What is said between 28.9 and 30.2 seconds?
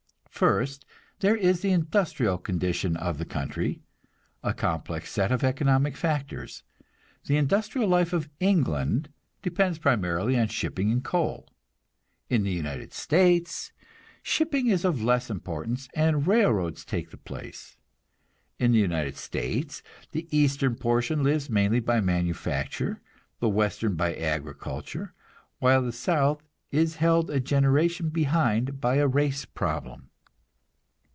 a race problem.